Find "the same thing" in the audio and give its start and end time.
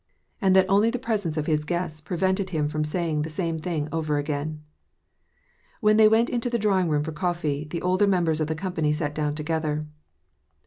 3.21-3.87